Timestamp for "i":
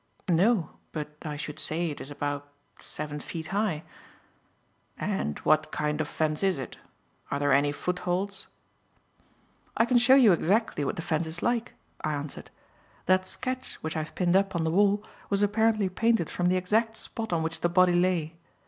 1.21-1.35, 9.77-9.85, 12.03-12.13, 13.95-13.99